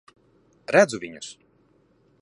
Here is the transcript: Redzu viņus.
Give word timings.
Redzu 0.75 1.01
viņus. 1.05 1.31